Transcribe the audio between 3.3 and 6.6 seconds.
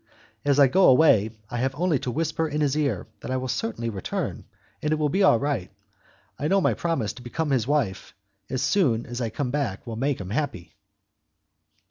will certainly return, and it will be all right. I know